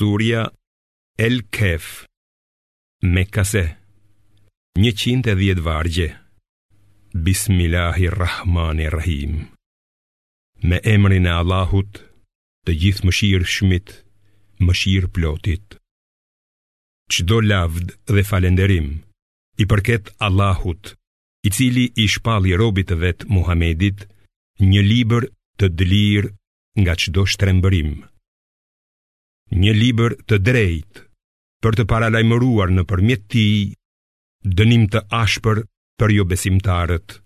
[0.00, 0.42] Surja
[1.18, 2.06] El Kef
[3.04, 3.62] Mekase
[4.72, 6.06] 110 vargje
[7.26, 9.34] Bismillahirrahmanirrahim
[10.68, 11.92] Me emrin e Allahut
[12.64, 13.88] Të gjithë mëshirë shmit
[14.64, 15.66] Mëshirë plotit
[17.18, 18.88] Qdo lavd dhe falenderim
[19.60, 20.84] I përket Allahut
[21.44, 23.98] I cili i shpalli robit të vet Muhamedit
[24.72, 25.22] Një liber
[25.60, 26.22] të dlir
[26.80, 27.92] nga qdo shtrembërim
[29.58, 31.00] një liber të drejt
[31.62, 33.44] për të paralajmëruar në përmjet ti
[34.46, 35.62] dënim të ashpër
[36.00, 37.16] për jo besimtarët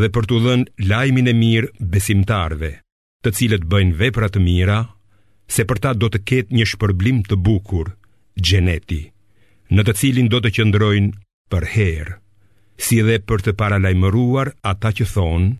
[0.00, 2.70] dhe për të dhënë lajmin e mirë besimtarve
[3.24, 4.78] të cilët bëjnë vepra të mira
[5.56, 7.92] se për ta do të ketë një shpërblim të bukur
[8.40, 9.02] gjeneti
[9.72, 11.12] në të cilin do të qëndrojnë
[11.52, 12.16] për herë
[12.86, 15.52] si dhe për të paralajmëruar ata që thonë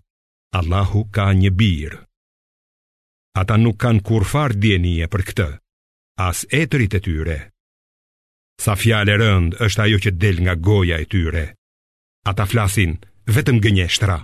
[0.59, 2.01] Allahu ka një birë
[3.43, 5.49] ata nuk kanë kurfar djenie për këtë
[6.17, 7.37] as etrit e tyre.
[8.59, 11.45] Sa fjale rënd është ajo që del nga goja e tyre.
[12.31, 12.97] Ata flasin
[13.29, 14.17] vetëm gënjeshtra.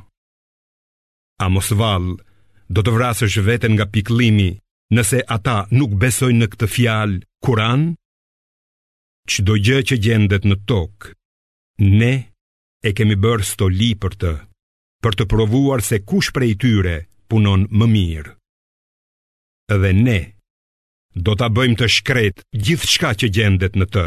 [1.43, 2.17] A mos val,
[2.69, 4.49] do të vrasësh veten nga piklimi
[4.93, 7.93] nëse ata nuk besojnë në këtë fjalë Kur'an?
[9.29, 11.13] Çdo gjë që gjendet në tokë,
[11.99, 12.13] ne
[12.83, 14.31] e kemi bërë stoli për të,
[15.03, 16.97] për të provuar se kush prej tyre
[17.29, 18.33] punon më mirë.
[19.73, 20.19] Dhe ne
[21.21, 24.05] do ta bëjmë të shkret gjithçka që gjendet në të.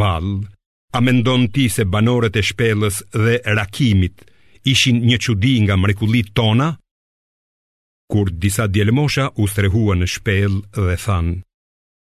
[0.00, 0.28] Vall,
[0.92, 4.28] a mendon ti se banorët e shpellës dhe rakimit
[4.68, 6.68] ishin një çudi nga mrekullitë tona?
[8.12, 11.26] Kur disa djelmosha u strehua në shpel dhe than,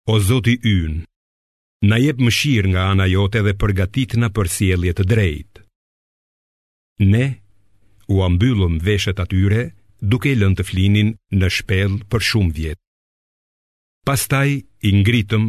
[0.08, 1.05] O Zoti yn,
[1.88, 5.61] na jep mëshirë nga ana jote dhe përgatit na për sielje të drejt.
[7.12, 7.27] Ne
[8.12, 9.70] u ambyllëm veshët atyre
[10.12, 12.80] duke lënë të flinin në shpel për shumë vjetë.
[14.11, 15.44] Pas taj, i ngritëm,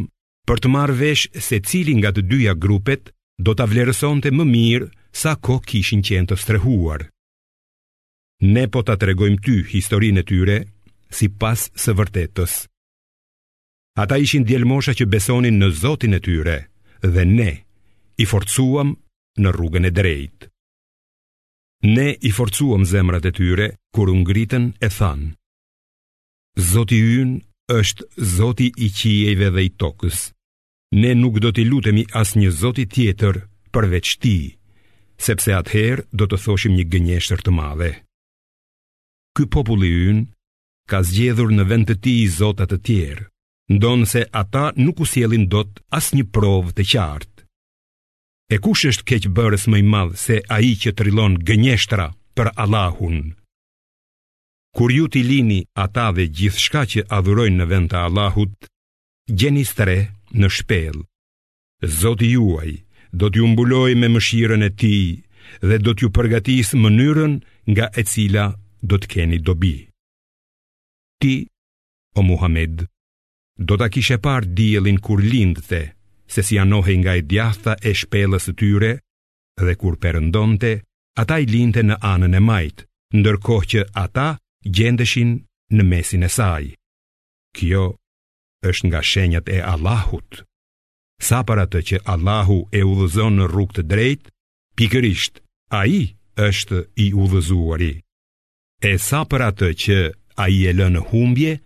[0.46, 3.08] për të marrë vesh se cili nga të dyja grupet
[3.42, 4.86] do të vlerësonte të më mirë
[5.22, 7.02] sa ko kishin qenë të strehuar.
[8.54, 10.58] Ne po të tregojmë ty historinë e tyre,
[11.16, 12.52] si pas së vërtetës.
[14.04, 16.56] Ata ishin djelmosha që besonin në zotin e tyre,
[17.14, 17.50] dhe ne
[18.22, 18.94] i forcuam
[19.42, 20.38] në rrugën e drejt.
[21.98, 25.32] Ne i forcuam zemrat e tyre, kur ungritën e thanë.
[26.72, 30.18] Zoti ynë është Zoti i qijeve dhe i tokës.
[30.98, 33.42] Ne nuk do t'i lutemi as një Zoti tjetër
[33.72, 34.36] përveç ti,
[35.22, 37.92] sepse atëherë do të thoshim një gënjeshtër të madhe.
[39.36, 40.20] Ky popull i yn
[40.90, 43.24] ka zgjedhur në vend të ti i Zotat të tjerë,
[43.78, 47.46] ndonë se ata nuk usielin do të as një provë të qartë.
[48.52, 50.36] E kush është keqë bërës mëj madhë se
[50.68, 53.32] i që trilon gënjeshtra për Allahun?
[54.76, 58.54] Kur ju t'i lini ata dhe gjithë shka që adhurojnë në vend të Allahut,
[59.40, 59.96] gjeni stre
[60.40, 60.96] në shpel.
[62.00, 62.70] Zoti juaj
[63.20, 64.94] do t'ju mbuloj me mëshiren e ti
[65.68, 67.34] dhe do t'ju përgatis mënyrën
[67.72, 68.46] nga e cila
[68.88, 69.74] do t'keni dobi.
[71.20, 71.34] Ti,
[72.18, 72.86] o Muhammed,
[73.68, 75.82] do t'a kishe par djelin kur lindë
[76.32, 78.92] se si anohi nga e djatha e shpelës të tyre
[79.66, 80.72] dhe kur përëndonte,
[81.22, 82.84] ata i linte në anën e majtë,
[83.20, 84.28] ndërkohë që ata
[84.64, 85.42] gjendeshin
[85.72, 86.70] në mesin e saj.
[87.56, 87.86] Kjo
[88.64, 90.44] është nga shenjat e Allahut.
[91.22, 94.30] Sa për atë që Allahu e u dhëzon në rrug të drejt,
[94.78, 95.40] pikërisht,
[95.74, 96.00] a i
[96.38, 97.94] është i u dhëzuari.
[98.82, 99.96] E sa për atë që
[100.42, 101.58] a i e lënë humbje,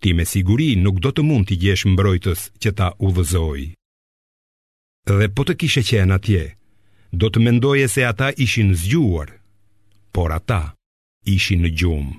[0.00, 3.60] ti me siguri nuk do të mund t'i gjesh mbrojtës që ta u dhëzoj.
[5.06, 6.44] Dhe po të kishe qenë atje,
[7.10, 9.28] do të mendoje se ata ishin zgjuar,
[10.14, 10.75] por ata,
[11.30, 12.14] ishin në gjumë.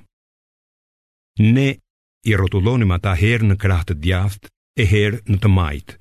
[1.54, 1.68] Ne
[2.30, 5.98] i rotullonim ata herë në të djaft e herë në të majtë,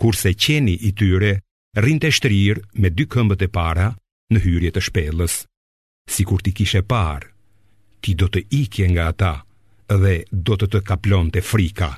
[0.00, 1.40] kurse qeni i tyre
[1.74, 3.94] të shtrirë me dy këmbët e para
[4.32, 5.44] në hyrje të shpellës.
[6.10, 7.28] Si kur ti kishe parë,
[8.02, 9.34] ti do të ikje nga ata
[10.02, 11.90] dhe do të të kaplon të frika.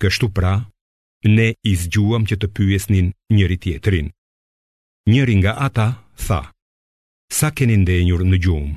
[0.00, 0.54] Kështu pra,
[1.26, 4.08] ne i zgjuam që të pyesnin njëri tjetrin.
[5.10, 5.88] Njëri nga ata
[6.26, 6.40] tha,
[7.38, 8.76] sa keni ndenjur në gjumë?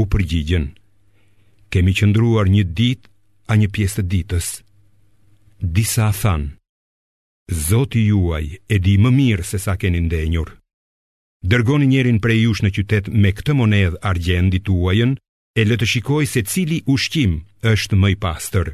[0.00, 0.66] u përgjigjen
[1.70, 3.06] Kemi qëndruar një dit
[3.52, 4.48] a një pjesë të ditës
[5.78, 6.46] Disa than
[7.68, 10.54] Zoti juaj e di më mirë se sa keni ndenjur
[11.50, 15.18] Dërgoni njerin prej jush në qytet me këtë monedh argjendi tuajën
[15.60, 17.32] E le të shikoj se cili ushqim
[17.72, 18.68] është më i pastër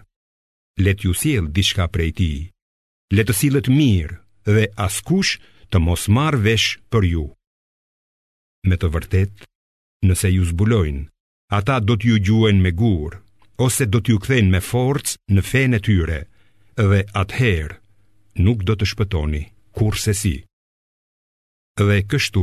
[0.84, 2.30] Le të ju sjell diçka prej ti
[3.16, 4.18] Le të sillet mirë
[4.50, 5.32] dhe askush
[5.70, 7.24] të mos marr vesh për ju
[8.66, 9.32] Me të vërtet,
[10.08, 11.04] nëse ju zbulojnë
[11.48, 13.12] ata do t'ju gjuen me gur,
[13.64, 16.18] ose do t'ju kthejnë me forcë në fenë e tyre,
[16.90, 17.76] dhe atëherë
[18.46, 19.42] nuk do të shpëtoni,
[19.76, 20.34] kur se si.
[21.86, 22.42] Dhe kështu,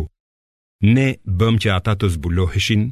[0.95, 1.07] ne
[1.39, 2.83] bëm që ata të zbuloheshin,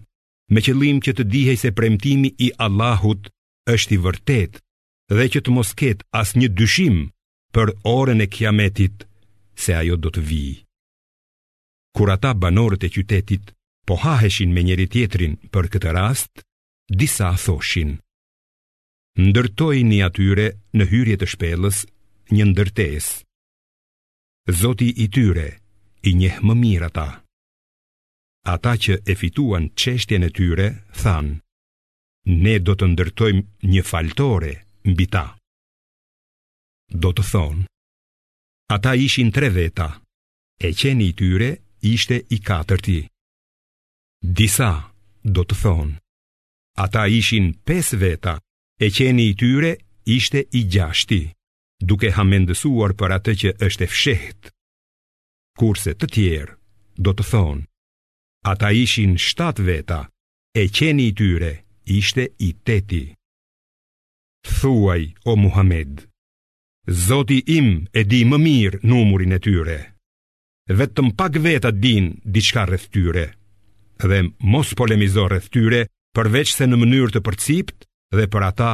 [0.53, 3.29] me qëllim që të dihej se premtimi i Allahut
[3.75, 4.59] është i vërtet,
[5.15, 6.97] dhe që të mosket as një dyshim
[7.55, 9.07] për orën e kiametit
[9.63, 10.59] se ajo do të vijë.
[11.95, 13.51] Kur ata banorët e qytetit
[13.87, 16.33] po haheshin me njëri tjetrin për këtë rast,
[16.99, 17.97] disa thoshin.
[19.27, 20.45] Ndërtoj një atyre
[20.77, 21.81] në hyrje të shpelës
[22.35, 23.07] një ndërtes.
[24.61, 25.47] Zoti i tyre
[26.09, 27.09] i njeh më mirë ata.
[28.53, 30.67] Ata që e fituan qeshtje e tyre,
[31.01, 31.35] thanë,
[32.43, 33.43] ne do të ndërtojmë
[33.73, 34.53] një faltore
[34.89, 35.25] mbi ta.
[37.03, 37.63] Do të thonë,
[38.75, 39.89] ata ishin tre veta,
[40.65, 41.51] e qeni i tyre
[41.93, 42.99] ishte i katërti.
[44.21, 44.93] Disa
[45.25, 45.95] do të thonë
[46.85, 48.35] Ata ishin pes veta
[48.77, 49.71] E qeni i tyre
[50.15, 51.17] ishte i gjashti
[51.81, 54.51] Duke hamendësuar për atë që është e fshet
[55.57, 56.53] Kurse të tjerë
[57.07, 57.65] do të thonë
[58.53, 59.99] Ata ishin shtat veta
[60.61, 61.51] E qeni i tyre
[61.97, 63.03] ishte i teti
[64.45, 66.05] Thuaj o Muhammed
[67.07, 69.79] Zoti im e di më mirë numurin e tyre
[70.77, 73.25] Vetëm pak veta din diçka rreth tyre
[74.07, 75.81] dhe mos polemizo rreth tyre
[76.15, 78.71] përveç se në mënyrë të përcipt dhe për ata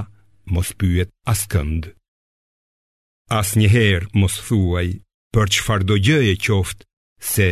[0.55, 1.91] mos pyet askënd.
[3.39, 4.87] Asnjëherë mos thuaj
[5.35, 6.85] për çfarë do gjëje qoftë
[7.33, 7.47] se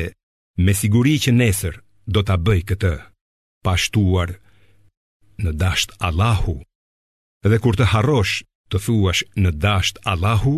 [0.63, 1.75] me siguri që nesër
[2.15, 2.93] do ta bëj këtë.
[3.65, 4.31] Pa shtuar
[5.43, 6.55] në dasht Allahu
[7.49, 8.35] dhe kur të harrosh
[8.71, 10.55] të thuash në dasht Allahu,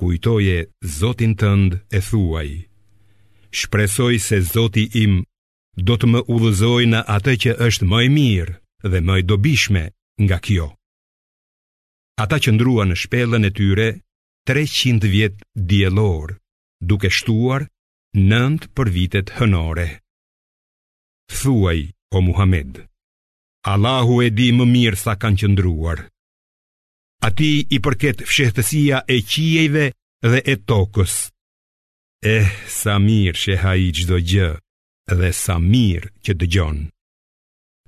[0.00, 0.56] kujtoje
[0.96, 2.50] Zotin tënd e thuaj.
[3.58, 5.20] Shpresoj se Zoti im
[5.76, 8.54] do të më udhëzoj në atë që është më e mirë
[8.92, 9.82] dhe më e dobishme
[10.22, 10.68] nga kjo.
[12.22, 13.88] Ata që ndrua në shpellën e tyre
[14.46, 16.36] 300 vjet diellor,
[16.78, 17.66] duke shtuar
[18.14, 19.88] 9 për vitet hënore.
[21.32, 21.80] Thuaj
[22.14, 22.84] o Muhammed,
[23.66, 26.04] Allahu e di më mirë sa kanë qëndruar.
[27.24, 29.86] Ati i përket fshehtësia e qiejve
[30.22, 31.14] dhe e tokës.
[32.34, 34.50] Eh, sa mirë sheha i gjdo gjë
[35.12, 36.78] dhe sa mirë që dëgjon.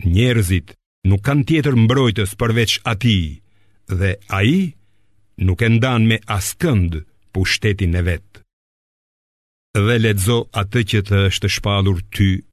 [0.05, 0.75] Njerëzit
[1.09, 3.41] nuk kanë tjetër mbrojtës përveç ati,
[3.89, 4.75] dhe aji
[5.47, 7.01] nuk e ndan me askënd
[7.33, 8.41] pushtetin e vetë.
[9.81, 12.45] Dhe ledzo atë që të është shpalur ty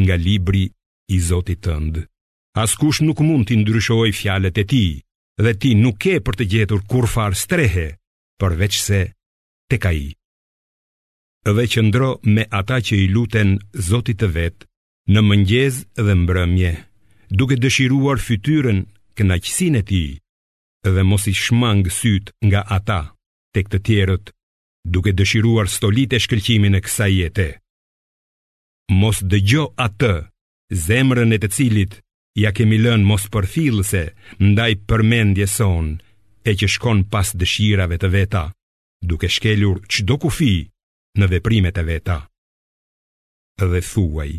[0.00, 0.64] nga libri
[1.10, 2.06] i Zotit tëndë.
[2.62, 4.84] Askush nuk mund t'i ndryshoj fjalet e ti,
[5.42, 7.88] dhe ti nuk e për të gjetur kur farë strehe,
[8.40, 9.00] përveç se
[9.68, 10.08] te ka i
[11.42, 14.66] dhe qëndro me ata që i luten Zotit të vetë
[15.14, 16.72] në mëngjez dhe mbrëmje,
[17.38, 18.82] duke dëshiruar fytyrën
[19.16, 20.08] kënaqësinë e tij
[20.94, 23.00] dhe mos i shmang syt nga ata
[23.56, 24.26] tek të tjerët,
[24.84, 27.48] duke dëshiruar stolit e shkëllqimin e kësa jete.
[28.90, 30.14] Mos dëgjo atë,
[30.84, 31.92] zemrën e të cilit,
[32.40, 34.04] ja kemi lën mos përfilëse,
[34.44, 35.96] ndaj përmendje son,
[36.48, 38.44] e që shkon pas dëshirave të veta,
[39.08, 40.69] duke shkelur qdo kufi, fi,
[41.18, 42.18] në veprimet e veta.
[43.60, 44.30] Dhe thuaj,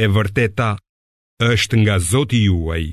[0.00, 0.70] e vërteta
[1.50, 2.84] është nga Zoti juaj.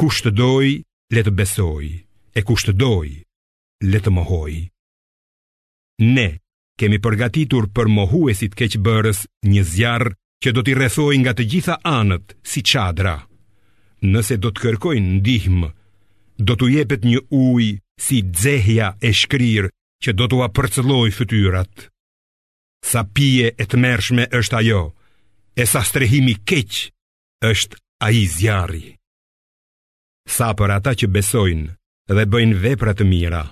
[0.00, 0.68] Kushtë të doj,
[1.14, 1.86] le të besoj,
[2.36, 3.08] e kushtë të doj,
[3.92, 4.54] le të mohoj.
[6.12, 6.28] Ne
[6.80, 10.10] kemi përgatitur për mohuesit keqëbërës një zjarë
[10.44, 13.16] që do t'i rrethoj nga të gjitha anët si qadra.
[14.04, 15.70] Nëse do të kërkojnë ndihmë,
[16.44, 19.70] do t'u jepet një ujë si dzehja e shkrirë
[20.04, 21.88] që do t'u apërcëlloj fëtyrat
[22.84, 24.82] sa pije e të mershme është ajo,
[25.56, 26.90] e sa strehimi keq
[27.44, 28.94] është a i zjarri.
[30.26, 31.70] Sa për ata që besojnë
[32.16, 33.44] dhe bëjnë vepra të mira,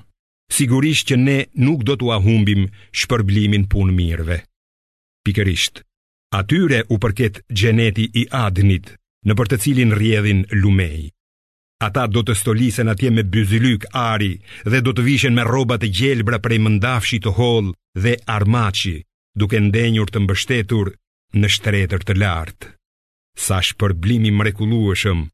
[0.54, 4.38] sigurisht që ne nuk do të ahumbim shpërblimin punë mirëve.
[5.24, 5.80] Pikërisht,
[6.36, 8.92] atyre u përket gjeneti i adnit
[9.24, 11.08] në për të cilin rjedhin lumej.
[11.84, 14.34] Ata do të stolisen atje me byzylyk ari
[14.70, 18.98] dhe do të vishen me robat e gjelbra prej mëndafshi të hol dhe armaci,
[19.34, 20.92] duke ndenjur të mbështetur
[21.34, 22.68] në shtretër të lartë.
[23.34, 25.24] Sa shpërblimi mrekulueshëm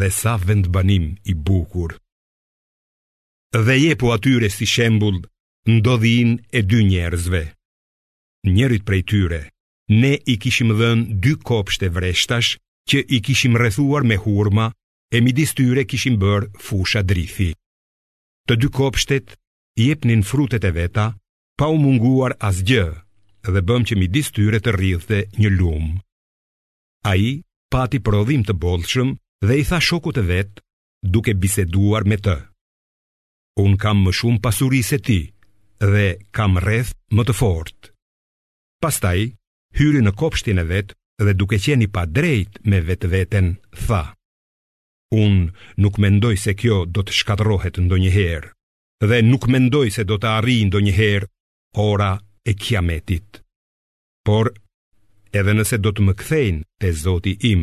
[0.00, 1.94] dhe sa vendbanim i bukur.
[3.56, 5.16] Dhe jepu atyre si shembul
[5.66, 7.42] ndodhin e dy njerëzve.
[8.54, 9.40] Njerit prej tyre,
[10.00, 12.50] ne i kishim dhën dy kopshte vreshtash
[12.88, 14.66] që i kishim rrethuar me hurma
[15.12, 17.50] e midis tyre kishim bërë fusha drithi.
[18.48, 19.36] Të dy kopshtet
[19.76, 21.06] jepnin frutet e veta
[21.58, 22.84] pa u munguar asgjë.
[22.86, 23.09] gjë
[23.48, 25.96] dhe bëm që mi distyre të rrithë një lum.
[27.08, 27.30] A i
[27.72, 29.14] pati prodhim të bolshëm
[29.46, 30.60] dhe i tha shokut të vetë
[31.14, 32.36] duke biseduar me të.
[33.64, 35.20] Unë kam më shumë pasurise ti
[35.80, 36.06] dhe
[36.36, 37.88] kam rreth më të fortë.
[38.84, 39.32] Pastaj,
[39.76, 40.94] hyri në kopshtin e vetë
[41.24, 43.40] dhe duke qeni pa drejt me vetë
[43.86, 44.02] tha.
[45.10, 48.52] Unë nuk mendoj se kjo do të shkatrohet ndo njëherë
[49.08, 51.26] dhe nuk mendoj se do të arri ndo njëherë
[51.80, 52.12] ora
[52.48, 53.28] e kiametit.
[54.26, 54.52] Por,
[55.38, 57.62] edhe nëse do të më kthejnë të zoti im,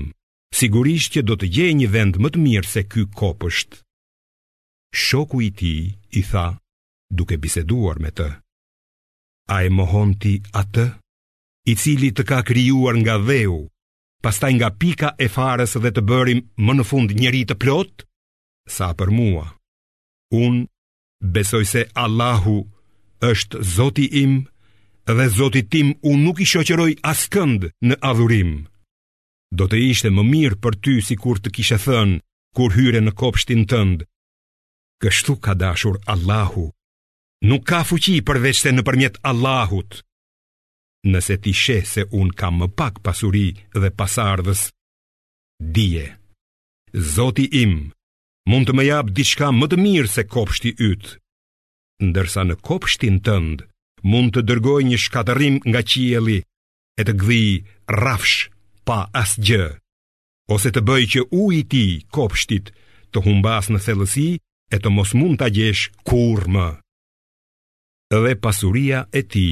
[0.57, 3.79] sigurisht që do të gjej një vend më të mirë se ky kopësht.
[5.05, 5.73] Shoku i ti,
[6.19, 6.47] i tha,
[7.17, 8.29] duke biseduar me të.
[9.55, 10.85] A e mohon ti atë,
[11.71, 13.57] i cili të ka kryuar nga dheu,
[14.23, 18.05] pastaj nga pika e farës dhe të bërim më në fund njëri të plot?
[18.75, 19.45] Sa për mua,
[20.43, 20.65] unë
[21.35, 22.57] besoj se Allahu
[23.31, 24.33] është zoti im
[25.15, 28.67] dhe Zoti tim unë nuk i asë askënd në adhurim.
[29.57, 32.19] Do të ishte më mirë për ty si kur të kishe thënë,
[32.55, 34.03] kur hyre në kopshtin tënd.
[35.01, 36.65] Kështu ka dashur Allahu.
[37.49, 39.91] Nuk ka fuqi përveç se nëpërmjet Allahut.
[41.11, 43.47] Nëse ti she se un kam më pak pasuri
[43.81, 44.61] dhe pasardhës,
[45.75, 46.07] dije.
[47.15, 47.73] Zoti im
[48.49, 51.05] mund të më jap diçka më të mirë se kopshti yt.
[52.07, 53.63] Ndërsa në kopshtin tënd
[54.03, 56.37] mund të dërgoj një shkatërim nga qieli
[56.99, 57.43] e të gdhi
[57.91, 58.49] rafsh
[58.87, 59.65] pa asgjë,
[60.53, 62.71] ose të bëj që u i ti kopshtit
[63.11, 64.27] të humbas në thellësi
[64.71, 66.67] e të mos mund të gjesh kur më.
[68.13, 69.47] Dhe pasuria e ti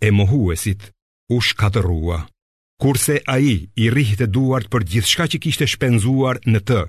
[0.00, 0.90] e mohuesit
[1.34, 2.20] u shkaterua,
[2.80, 6.80] kurse a i i rihte duart për gjithë që kishte shpenzuar në të,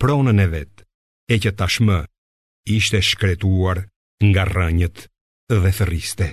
[0.00, 0.82] pronën e vetë,
[1.32, 1.98] e që tashmë
[2.76, 3.84] ishte shkretuar
[4.24, 5.06] nga rënjët
[5.54, 6.26] dhe thëriste.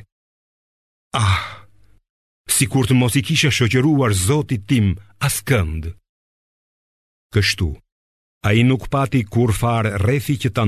[1.13, 1.41] Ah,
[2.49, 5.93] si kur të mos i kisha shoqëruar zotit tim as këndë.
[7.33, 7.69] Kështu,
[8.47, 10.63] a i nuk pati kur farë rethi që të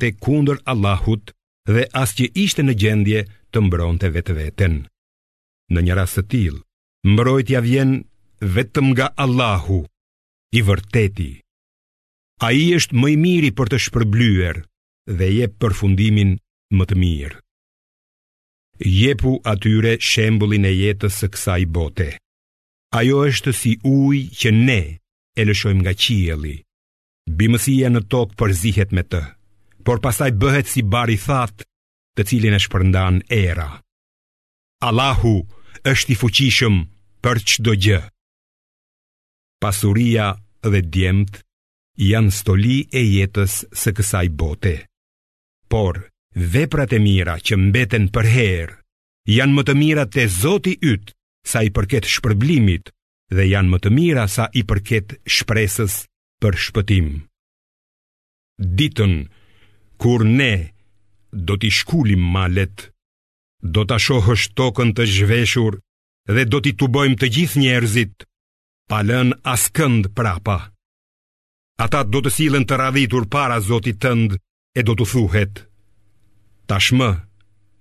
[0.00, 1.32] të kunder Allahut
[1.66, 3.20] dhe as që ishte në gjendje
[3.52, 4.74] të mbronte vetë vetën.
[5.72, 6.60] Në një rast të tilë,
[7.10, 8.04] mbrojtja vjen
[8.40, 9.80] vetëm nga Allahu,
[10.56, 11.32] i vërteti.
[12.46, 14.56] A i është mëj miri për të shpërblyer
[15.18, 16.36] dhe je përfundimin
[16.76, 17.40] më të mirë.
[18.84, 22.08] Jepu atyre shembulin e jetës së kësaj bote.
[22.98, 24.80] Ajo është si uj që ne
[25.40, 26.56] e lëshojmë nga qielli.
[27.38, 29.22] Bimësia në tokë përzihet me të,
[29.86, 31.66] por pastaj bëhet si bar i thatë,
[32.16, 33.68] të cilin e shpërndan era.
[34.88, 35.34] Allahu
[35.92, 36.76] është i fuqishëm
[37.24, 38.00] për çdo gjë.
[39.60, 40.30] Pasuria
[40.64, 41.40] dhe djemt
[42.10, 44.76] janë stoli e jetës së kësaj bote.
[45.72, 45.98] Por,
[46.36, 48.74] veprat e mira që mbeten për herë
[49.36, 51.14] janë më të mira te Zoti yt
[51.48, 52.92] sa i përket shpërblimit
[53.36, 55.94] dhe janë më të mira sa i përket shpresës
[56.42, 57.08] për shpëtim.
[58.76, 59.14] Ditën
[60.00, 60.52] kur ne
[61.32, 62.76] do t'i shkullim malet,
[63.74, 65.80] do t'a shohësh tokën të zhveshur
[66.36, 68.16] dhe do t'i tubojmë të gjithë njerëzit,
[68.90, 70.58] palën askënd prapa.
[71.84, 74.36] Ata do të silën të radhitur para zotit tënd
[74.78, 75.64] e do të thuhet
[76.68, 77.08] tashmë,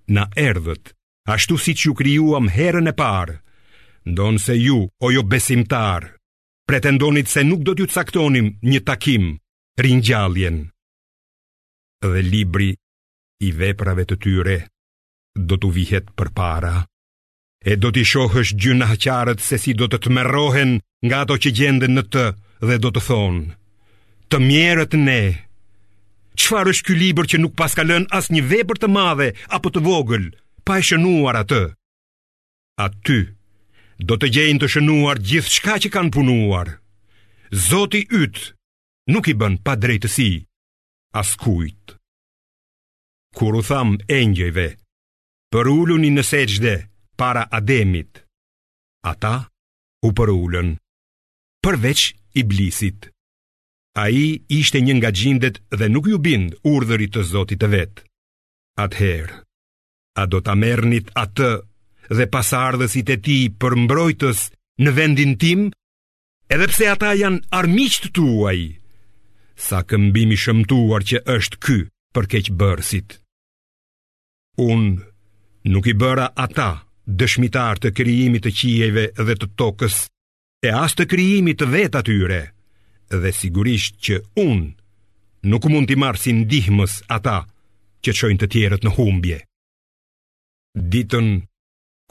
[0.07, 0.93] na erdhët,
[1.33, 3.39] ashtu si që ju kryuam herën e parë,
[4.11, 6.11] ndonë se ju, o jo besimtar,
[6.69, 9.25] pretendonit se nuk do t'ju caktonim një takim,
[9.81, 10.61] rinjalljen.
[12.05, 12.71] Dhe libri
[13.41, 14.57] i veprave të tyre
[15.35, 16.75] do t'u vihet për para,
[17.65, 20.09] e do t'i shohësh gjyna qarët se si do të të
[21.05, 22.23] nga ato që gjenden në të
[22.67, 23.43] dhe do të thonë,
[24.29, 25.21] të mjerët ne,
[26.35, 27.83] Qfar është ky libër që nuk pas ka
[28.19, 30.25] as një vepër të madhe apo të vogël,
[30.65, 31.63] pa e shënuar atë?
[32.83, 33.19] A ty,
[33.99, 36.67] do të gjejnë të shënuar gjithë shka që kanë punuar.
[37.67, 38.51] Zoti ytë
[39.13, 40.31] nuk i bën pa drejtësi,
[41.15, 41.95] as kujtë.
[43.35, 44.67] Kur u tham engjëjve,
[45.51, 46.75] për ullu një nëseqde
[47.19, 48.25] para ademit,
[49.07, 49.37] ata
[50.03, 50.71] u për ullën,
[51.63, 53.11] përveç i blisit
[53.95, 58.03] a i ishte një nga gjindet dhe nuk ju bind urdhërit të zotit të vetë.
[58.85, 59.37] Atëherë,
[60.19, 61.49] a do të amernit atë
[62.19, 64.41] dhe pasardhësit e ti për mbrojtës
[64.83, 65.61] në vendin tim,
[66.51, 68.59] edhepse ata janë armisht të tuaj,
[69.55, 71.77] sa këmbimi shëmtuar që është ky
[72.13, 73.17] për keqë bërësit.
[74.59, 74.91] Unë
[75.71, 76.83] nuk i bëra ata
[77.19, 79.95] dëshmitar të kryimit të qijeve dhe të tokës,
[80.67, 82.41] e as të kryimit të vetë atyre,
[83.09, 84.73] dhe sigurisht që unë
[85.51, 87.37] nuk mund t'i marë si ndihmës ata
[88.03, 89.37] që qojnë të tjerët në humbje.
[90.91, 91.27] Ditën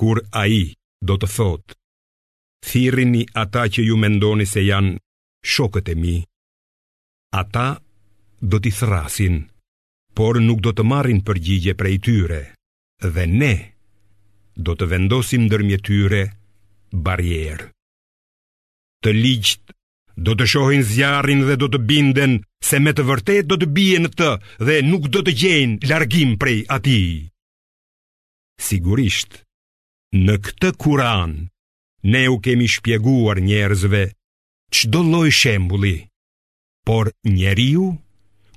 [0.00, 0.62] kur a i
[1.04, 1.76] do të thotë,
[2.68, 4.94] thirini ata që ju mendoni se janë
[5.54, 6.16] shokët e mi,
[7.40, 7.66] ata
[8.40, 9.42] do t'i thrasin,
[10.16, 12.40] por nuk do të marrin përgjigje prej tyre,
[13.14, 13.54] dhe ne
[14.66, 16.22] do të vendosim dërmjetyre
[17.06, 17.68] barjerë.
[19.04, 19.74] Të ligjt
[20.16, 23.98] Do të shohin zjarin dhe do të binden Se me të vërtet do të bie
[24.02, 24.30] në të
[24.66, 27.00] Dhe nuk do të gjenë largim prej ati
[28.62, 29.42] Sigurisht
[30.14, 31.34] Në këtë kuran
[32.06, 34.04] Ne u kemi shpjeguar njerëzve
[34.74, 35.96] Qdo loj shembuli
[36.86, 37.90] Por njeriu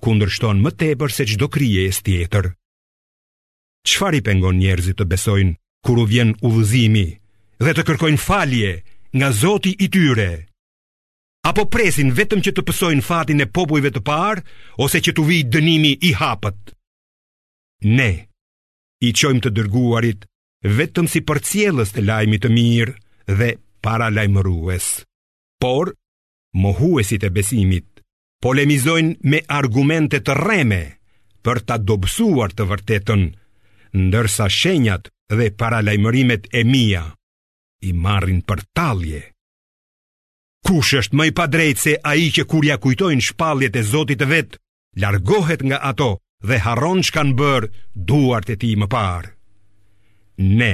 [0.03, 2.51] Kundërshton më tepër se qdo krije e stjetër
[3.87, 5.55] Qfar i pengon njerëzit të besojnë
[5.87, 7.07] kur u vjen u vëzimi
[7.63, 8.73] Dhe të kërkojnë falje
[9.17, 10.29] Nga zoti i tyre
[11.47, 14.41] apo presin vetëm që të pësojnë fatin e popujve të parë,
[14.83, 16.73] ose që të vijë dënimi i hapët.
[17.87, 18.09] Ne,
[19.07, 20.25] i qojmë të dërguarit,
[20.79, 22.97] vetëm si për cjeles të lajmi të mirë
[23.39, 23.49] dhe
[23.85, 24.87] para lajmërues.
[25.63, 25.93] Por,
[26.63, 27.87] mohuesit e besimit,
[28.43, 30.81] polemizojnë me argumente të reme
[31.45, 33.23] për ta dobësuar të vërtetën,
[34.03, 37.05] ndërsa shenjat dhe para lajmërimet e mija
[37.85, 39.25] i marrin për talje.
[40.67, 44.27] Kush është më i padrejtë se ai që kur ja kujtojnë shpalljet e Zotit të
[44.27, 44.55] vet,
[44.99, 46.07] largohet nga ato
[46.43, 47.63] dhe harron çka kanë bër
[48.09, 49.31] duart e tij më parë.
[50.59, 50.73] Ne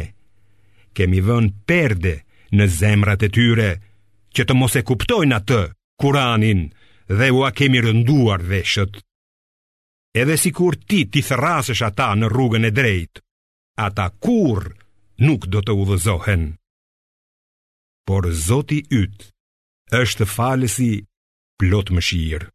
[0.97, 2.13] kemi vënë perde
[2.57, 3.69] në zemrat e tyre
[4.35, 5.61] që të mos e kuptojnë atë
[6.01, 6.61] Kur'anin
[7.17, 8.97] dhe ua kemi rënduar veshët.
[10.21, 13.21] Edhe si kur ti ti thrasësh ata në rrugën e drejtë,
[13.85, 14.71] ata kur
[15.27, 16.43] nuk do të udhëzohen.
[18.07, 19.29] Por Zoti yt
[20.01, 20.89] është falësi
[21.61, 22.47] plot më shirë.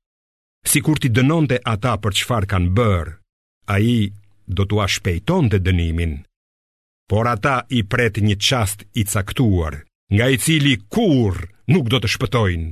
[0.68, 3.14] Si kur ti dënonte ata për qëfar kanë bërë,
[3.72, 3.96] a i
[4.56, 6.16] do të ashpejton të dënimin,
[7.08, 9.76] por ata i pret një qast i caktuar,
[10.12, 11.34] nga i cili kur
[11.72, 12.70] nuk do të shpëtojnë.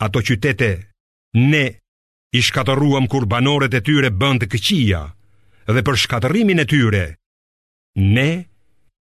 [0.00, 0.70] Ato qytete,
[1.50, 1.64] ne
[2.32, 5.02] i shkatoruam kur banoret e tyre bëndë këqia,
[5.70, 7.04] dhe për shkatërimin e tyre,
[8.14, 8.30] ne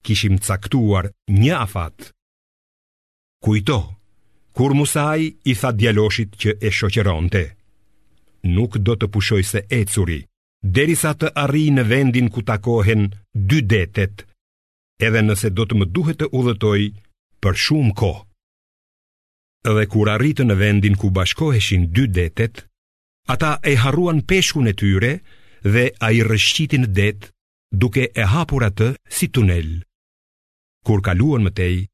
[0.05, 2.11] kishim caktuar një afat.
[3.45, 4.00] Kujtoj,
[4.55, 7.43] kur Musaj i tha djaloshit që e shoqeronte.
[8.55, 10.21] Nuk do të pushoj se ecuri,
[10.63, 13.07] derisa të arri në vendin ku takohen
[13.49, 14.25] dy detet,
[15.01, 16.81] edhe nëse do të më duhet të udhëtoj
[17.43, 18.11] për shumë ko.
[19.75, 22.63] Dhe kur arritë në vendin ku bashkoheshin dy detet,
[23.29, 25.13] ata e haruan peshkun e tyre
[25.73, 27.29] dhe a i rëshqitin det
[27.81, 29.69] duke e hapur atë si tunel.
[30.85, 31.85] Kur kaluan mëtej,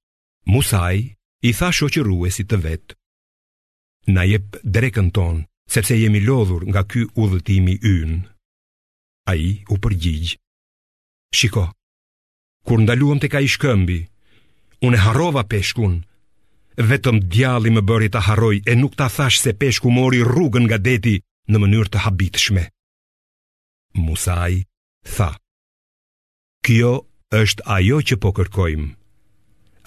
[0.48, 2.94] Musaj, i tha shoqëruesit të vet.
[4.10, 8.20] Na jep drekën ton, sepse jemi lodhur nga ky udhëtimi ynë.
[9.30, 10.38] A i u përgjigjë.
[11.36, 11.66] Shiko,
[12.66, 15.98] kur ndaluam të ka ishkëmbi, shkëmbi, unë e harova peshkun,
[16.90, 20.80] vetëm djali më bëri të harroj e nuk ta thash se peshku mori rrugën nga
[20.80, 21.18] deti
[21.52, 22.64] në mënyrë të habitshme.
[24.06, 24.64] Musaj
[25.16, 25.32] tha,
[26.66, 26.94] kjo
[27.44, 28.88] është ajo që po kërkojmë.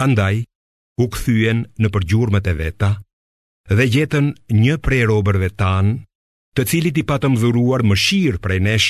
[0.05, 0.45] Andaj,
[0.99, 2.89] u këthyen në përgjurmet e veta
[3.77, 4.31] dhe gjetën
[4.63, 5.93] një prej robërve tanë
[6.57, 8.89] të cilit i patëm dhuruar më shirë prej nesh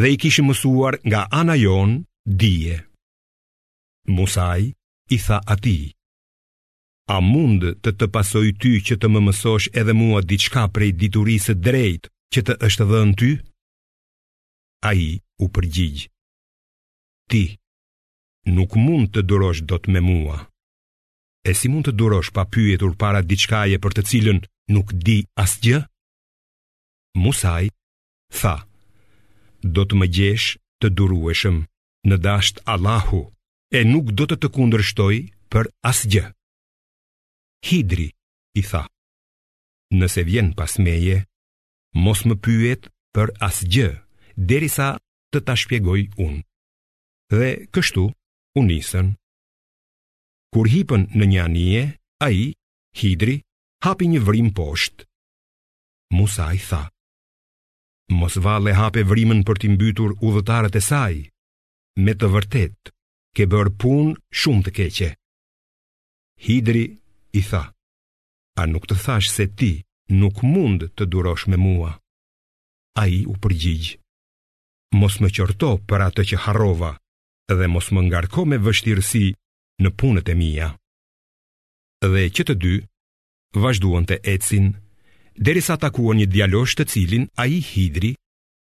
[0.00, 1.96] dhe i kishë mësuar nga ana jonë
[2.42, 2.76] dije.
[4.18, 4.60] Musaj
[5.16, 5.78] i tha ati,
[7.08, 11.54] a mund të të pasoj ty që të më mësosh edhe mua diçka prej diturisë
[11.68, 13.30] drejt që të është dhe në ty?
[14.92, 15.08] A i
[15.44, 16.08] u përgjigjë,
[17.32, 17.44] ti
[18.58, 20.38] nuk mund të durosh do të me mua.
[21.48, 24.38] E si mund të durosh pa pyetur para diçkaje për të cilën
[24.74, 25.78] nuk di asgjë?
[27.24, 27.70] Musaj
[28.38, 28.54] tha:
[29.76, 30.48] Do të më gjesh
[30.80, 31.58] të durueshëm
[32.10, 33.22] në dasht Allahu
[33.78, 35.14] e nuk do të të kundërshtoj
[35.52, 36.24] për asgjë.
[37.68, 38.08] Hidri
[38.60, 38.82] i tha:
[40.00, 41.22] Nëse vjen pas meje,
[42.04, 43.88] mos më pyet për asgjë
[44.50, 44.88] derisa
[45.32, 46.44] të ta shpjegoj unë.
[47.32, 48.04] Dhe kështu
[48.58, 49.08] u nisën
[50.54, 51.80] Kur hipën në një anije,
[52.24, 52.44] a i,
[52.98, 53.34] Hidri,
[53.84, 55.04] hapi një vrim poshtë.
[56.16, 56.84] Musa i tha,
[58.18, 61.16] Mos vale hape vrimën për t'i mbytur u dhëtarët e saj,
[62.06, 62.90] me të vërtet,
[63.36, 65.08] ke bërë punë shumë të keqe.
[66.46, 66.86] Hidri
[67.36, 67.64] i tha,
[68.58, 69.68] A nuk të thash se ti
[70.20, 71.92] nuk mund të durosh me mua?
[72.98, 73.98] A i u përgjigjë,
[74.98, 76.94] Mos më qërto për atë që harrova,
[77.52, 79.26] dhe mos më ngarko me vështirësi
[79.84, 80.68] në punët e mia.
[82.02, 82.74] Dhe që të dy
[83.64, 84.72] vazhduon të ecin
[85.48, 88.12] derisa takuan një djalosh të cilin ai Hidri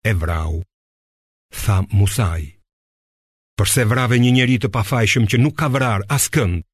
[0.04, 0.58] e vrau.
[1.54, 2.42] Tha Musaj,
[3.58, 6.64] përse vrave një njeri të pafajshëm që nuk ka vrar as kënd,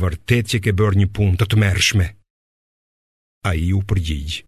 [0.00, 2.08] vërtet që ke bërë një pun të të mershme.
[3.48, 4.42] A i u përgjigj,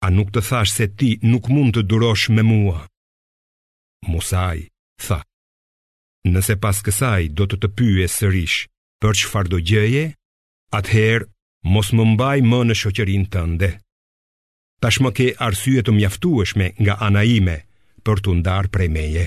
[0.00, 2.80] a nuk të thash se ti nuk mund të durosh me mua?
[4.08, 4.58] Musaj,
[5.02, 5.20] tha,
[6.32, 8.56] Nëse pas kësaj do të të pyje sërish
[9.00, 10.04] për që do gjëje,
[10.78, 11.28] atëherë
[11.74, 13.70] mos më mbaj më në shoqerin tënde.
[14.82, 17.56] Tash më ke arsye të mjaftueshme nga ana ime
[18.04, 19.24] për të ndarë prej meje.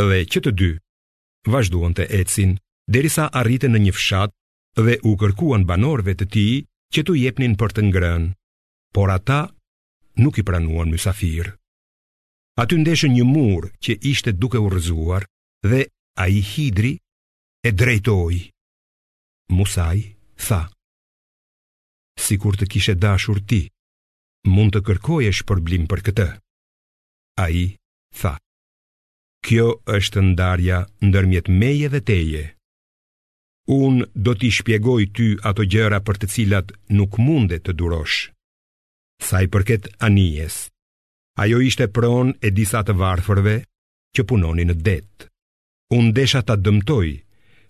[0.00, 0.70] Dhe që të dy,
[1.52, 2.56] vazhduan të ecin,
[2.92, 4.30] derisa arrite në një fshat
[4.86, 6.46] dhe u kërkuan banorve të ti
[6.94, 8.24] që të jepnin për të ngrën,
[8.94, 9.40] por ata
[10.24, 11.52] nuk i pranuan mjësafirë.
[12.62, 15.29] Aty ndeshën një mur që ishte duke u rëzuar,
[15.66, 16.92] dhe a i hidri
[17.66, 18.36] e drejtoj.
[19.56, 19.98] Musaj
[20.46, 20.62] tha,
[22.18, 23.62] si kur të kishe dashur ti,
[24.46, 26.26] mund të kërkoj e shpërblim për këtë.
[27.44, 27.66] A i
[28.20, 28.32] tha,
[29.44, 29.66] kjo
[29.98, 32.44] është ndarja ndërmjet meje dhe teje.
[33.70, 38.30] Unë do t'i shpjegoj ty ato gjëra për të cilat nuk munde të durosh.
[39.20, 40.60] Sa i përket anijes,
[41.42, 43.56] ajo ishte pron e disa të varfërve
[44.16, 45.29] që punoni në detë
[45.96, 47.08] unë desha të dëmtoj,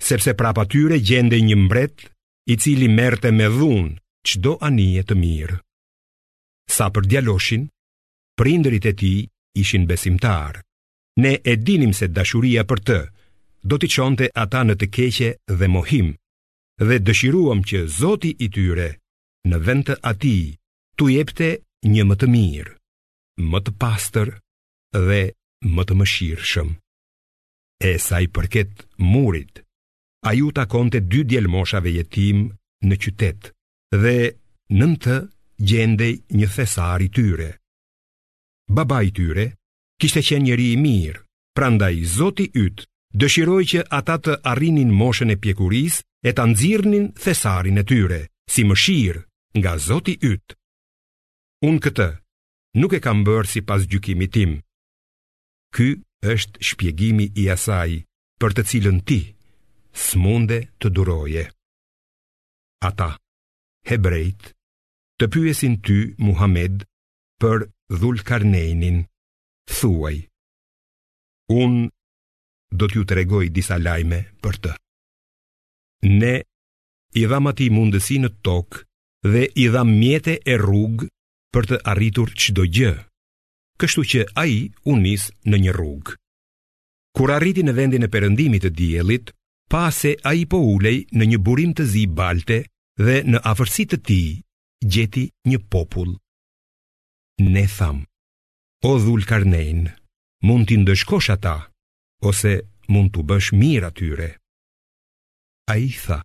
[0.09, 2.09] sepse prap atyre gjende një mbret,
[2.53, 3.93] i cili merte me dhun,
[4.29, 5.59] qdo anije të mirë.
[6.71, 7.67] Sa për djaloshin,
[8.39, 9.13] prindrit e ti
[9.63, 10.61] ishin besimtar.
[11.21, 12.99] Ne e dinim se dashuria për të,
[13.69, 16.13] do t'i qonte ata në të keqe dhe mohim,
[16.81, 18.91] dhe dëshiruam që zoti i tyre,
[19.51, 20.37] në vend të ati,
[20.97, 21.51] tu jepte
[21.93, 22.73] një më të mirë,
[23.51, 24.29] më të pastër
[25.09, 25.23] dhe
[25.75, 26.79] më të mëshirë shëmë.
[27.81, 29.63] E sa i përket murit,
[30.29, 32.43] a ju ta konte dy djelmoshave jetim
[32.85, 33.47] në qytet,
[34.03, 34.17] dhe
[34.77, 35.17] nën të
[35.71, 37.49] gjendej një thesari tyre.
[38.69, 39.47] Baba i tyre
[40.01, 41.23] kishte qenë njëri i mirë,
[41.57, 42.85] prandaj zoti ytë
[43.21, 48.21] dëshiroj që ata të arrinin moshën e pjekuris e të nëzirnin thesarin e tyre,
[48.53, 49.25] si më shirë
[49.59, 50.53] nga zoti ytë.
[51.65, 52.11] Unë këtë
[52.81, 54.53] nuk e kam bërë si pas gjykimi tim.
[55.75, 55.95] Ky
[56.29, 57.93] është shpjegimi i asaj
[58.41, 59.19] për të cilën ti
[59.93, 61.45] smunde të duroje.
[62.89, 63.09] Ata,
[63.89, 64.53] hebrejt,
[65.21, 66.85] të pyesin ty Muhammed
[67.41, 67.65] për
[68.01, 69.05] dhull karnenin,
[69.69, 70.17] thuaj.
[71.57, 71.91] Un
[72.79, 74.73] do t'ju të regoj disa lajme për të.
[76.21, 76.35] Ne
[77.21, 78.85] i dham ati mundësi në tokë
[79.33, 81.09] dhe i dham mjete e rrugë
[81.53, 82.93] për të arritur qdo gjë
[83.81, 84.57] kështu që ai
[84.93, 86.17] u nis në një rrugë.
[87.17, 89.33] Kur arriti në vendin e perëndimit të diellit,
[89.73, 92.61] pa se ai po ulej në një burim të zi balte
[93.01, 94.27] dhe në afërsi të tij
[94.93, 96.13] gjeti një popull.
[97.55, 98.05] Ne tham,
[98.89, 99.87] o dhull karnejn,
[100.47, 101.57] mund t'i ndëshkosh ata,
[102.29, 102.53] ose
[102.93, 104.29] mund t'u bësh mirë atyre.
[105.73, 106.21] A i tha,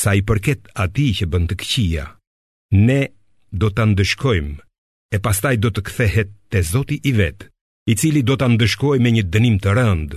[0.00, 2.06] sa i përket ati që bënd të këqia,
[2.88, 3.00] ne
[3.60, 4.60] do t'a ndëshkojmë
[5.12, 7.44] e pastaj do të kthehet te Zoti i vet,
[7.92, 10.12] i cili do ta ndëshkojë me një dënim të rënd.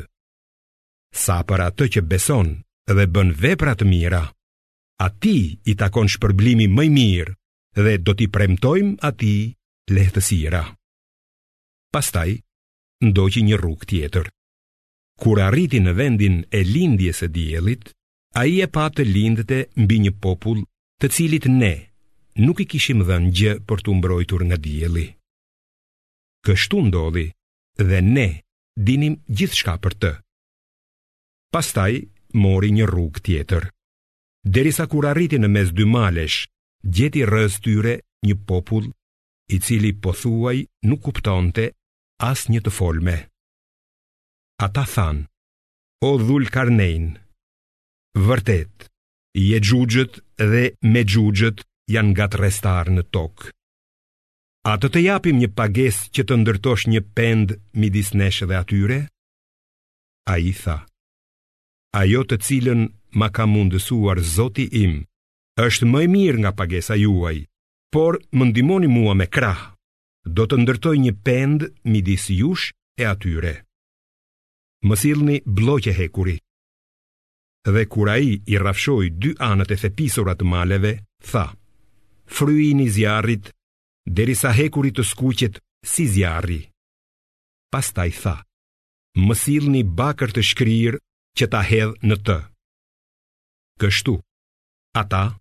[1.25, 2.53] Sa për atë që beson
[2.95, 4.23] dhe bën vepra të mira,
[5.07, 7.35] atij i takon shpërblimi më i mirë
[7.75, 9.51] dhe do t'i premtojmë atij
[9.95, 10.63] lehtësira.
[11.91, 12.29] Pastaj
[13.09, 14.29] ndoqi një rrugë tjetër.
[15.21, 17.91] Kur arriti në vendin e lindjes së diellit,
[18.39, 20.63] ai e pa të lindte mbi një popull
[20.99, 21.73] të cilit ne
[22.43, 25.05] nuk i kishim dhe në gjë për të mbrojtur nga djeli.
[26.45, 27.25] Kështu ndodhi
[27.89, 28.27] dhe ne
[28.87, 30.11] dinim gjithë shka për të.
[31.53, 31.93] Pastaj
[32.41, 33.69] mori një rrug tjetër.
[34.53, 36.45] Derisa kur arriti në mes dy malesh,
[36.95, 37.93] gjeti rrëz tyre
[38.27, 38.91] një popull
[39.55, 40.57] i cili po thuaj
[40.89, 41.71] nuk kuptonte
[42.29, 43.15] as një të folme.
[44.65, 45.25] Ata than,
[46.05, 47.15] o dhull karnein,
[48.15, 48.87] vërtet,
[49.35, 53.51] je gjugjët dhe me gjugjët janë nga të restarë në tokë.
[54.65, 58.97] A të të japim një pages që të ndërtosh një pend midis neshe dhe atyre?
[60.33, 60.79] A i tha,
[62.01, 62.81] ajo të cilën
[63.19, 64.95] ma ka mundësuar zoti im,
[65.61, 67.37] është më e mirë nga pagesa juaj,
[67.93, 69.71] por më ndimoni mua me krah.
[70.25, 73.59] Do të ndërtoj një pend midis jush e atyre.
[74.81, 76.39] Mësillni bloqe hekuri.
[77.69, 80.93] Dhe kur ai i rrafshoi dy anët e thepisura të maleve,
[81.29, 81.45] tha:
[82.25, 83.49] fryin i zjarit,
[84.05, 86.59] deri sa hekurit të skuqet si zjarri.
[87.71, 88.41] Pas ta i tha,
[89.17, 90.97] mësil një bakër të shkryr
[91.37, 92.37] që ta hedh në të.
[93.81, 94.15] Kështu,
[94.95, 95.35] ata,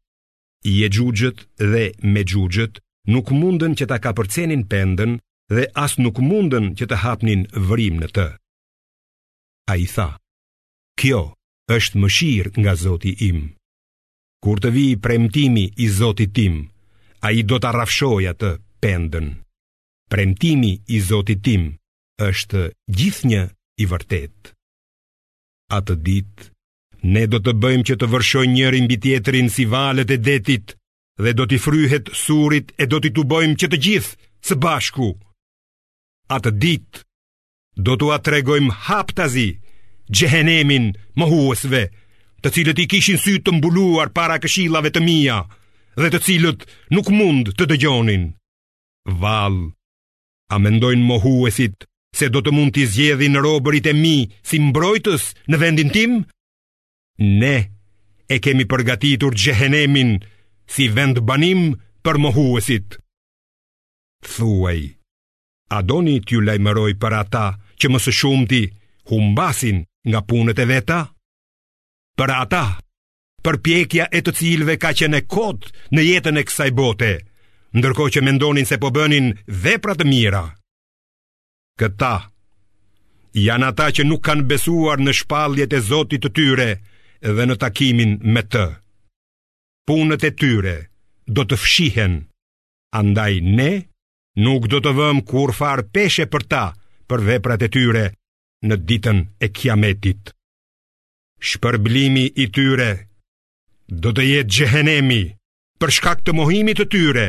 [0.67, 2.81] i e gjugjët dhe me gjugjët,
[3.13, 5.19] nuk mundën që ta ka përcenin pendën
[5.53, 8.27] dhe as nuk mundën që ta hapnin vërim në të.
[9.73, 10.09] A i tha,
[11.01, 11.21] kjo
[11.77, 13.53] është mëshir nga zoti im.
[14.45, 16.57] Kur të vi premtimi i zotit tim,
[17.25, 18.51] a i do të rafshoj atë
[18.85, 19.31] pendën.
[20.13, 21.63] Premtimi i zotit tim
[22.27, 22.61] është
[22.99, 23.43] gjithë një
[23.83, 24.51] i vërtet.
[25.77, 25.95] A të
[27.15, 30.75] ne do të bëjmë që të vërshoj njëri mbi tjetërin si valet e detit
[31.23, 34.13] dhe do t'i fryhet surit e do t'i të bëjmë që të gjithë
[34.49, 35.09] së bashku.
[36.35, 36.51] A të
[37.85, 39.49] do t'u atregojmë haptazi,
[40.17, 40.85] gjehenemin,
[41.19, 41.83] më huësve,
[42.43, 45.64] të cilët i kishin sy të mbuluar para këshillave të mija, të
[46.03, 48.25] dhe të cilët nuk mund të dëgjonin.
[49.23, 49.57] Val,
[50.51, 55.57] a mendojnë mohuesit se do të mund t'i zgjedhin robërit e mi si mbrojtës në
[55.63, 56.13] vendin tim?
[57.23, 57.57] Ne
[58.33, 60.19] e kemi përgatitur gjehenemin
[60.75, 61.75] si vend banim
[62.07, 62.99] për mohuesit.
[64.25, 64.81] Thuaj,
[65.77, 67.47] a doni t'ju lajmëroj për ata
[67.79, 68.63] që mësë shumëti
[69.13, 71.03] humbasin nga punët e veta?
[72.15, 72.65] Për ata
[73.47, 77.11] përpjekja e të cilve ka qenë kod në jetën e kësaj bote,
[77.77, 79.33] ndërkohë që mendonin se po bënin
[79.65, 80.45] vepra të mira.
[81.81, 82.15] Këta
[83.45, 86.69] janë ata që nuk kanë besuar në shpalljet e Zotit të tyre
[87.25, 88.65] dhe në takimin me të.
[89.89, 90.77] Punët e tyre
[91.29, 92.15] do të fshihen,
[92.97, 93.71] andaj ne
[94.45, 96.65] nuk do të vëmë kur farë peshe për ta
[97.11, 98.05] për veprat e tyre
[98.65, 100.31] në ditën e kiametit.
[101.45, 102.93] Shpërblimi i tyre
[103.89, 105.23] Do të jetë gjehenemi
[105.81, 107.25] për shkak të mohimit të tyre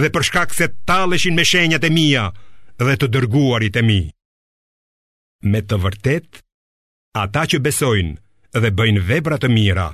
[0.00, 2.30] dhe për shkak se talëshin me shenjat e mia
[2.80, 4.00] dhe të dërguarit e mi.
[5.44, 6.40] Me të vërtet,
[7.24, 9.90] ata që besojnë dhe bëjnë vebra të mira,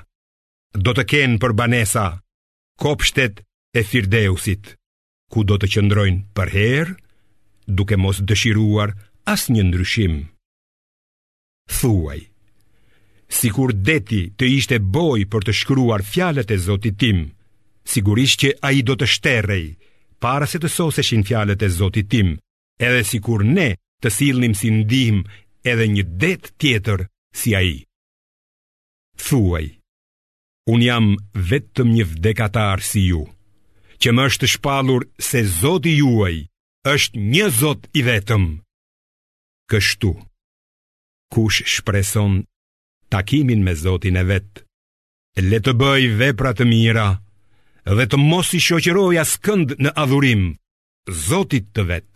[0.77, 2.07] do të kenë për banesa,
[2.83, 3.42] kopshtet
[3.79, 4.75] e firdeusit,
[5.31, 6.97] ku do të qëndrojnë për herë
[7.81, 8.95] duke mos dëshiruar
[9.27, 10.23] as një ndryshim.
[11.81, 12.29] Thuaj
[13.29, 17.31] si kur deti të ishte boj për të shkruar fjalet e Zotit tim,
[17.85, 19.67] sigurisht që a i do të shterej,
[20.23, 22.37] para se të soseshin fjalet e Zotit tim,
[22.79, 25.25] edhe si kur ne të silnim si ndihm
[25.65, 27.07] edhe një det tjetër
[27.39, 27.79] si a i.
[29.17, 29.67] Thuaj,
[30.71, 31.15] unë jam
[31.51, 33.25] vetëm një vdekatar si ju,
[34.01, 36.37] që më është shpalur se Zoti juaj
[36.87, 38.45] është një Zot i vetëm.
[39.71, 40.11] Kështu,
[41.35, 42.45] kush shpreson
[43.11, 44.62] Takimin me Zotin e vet.
[45.37, 47.09] Le të bëj vepra të mira
[47.87, 50.47] dhe të mos i shoqëroj askënd në adhurim
[51.29, 52.09] Zotit të vet.